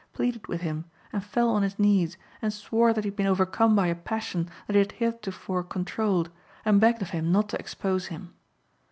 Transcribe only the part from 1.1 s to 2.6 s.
and fell on his knees and